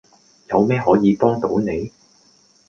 [0.49, 1.91] 有咩可以幫到你?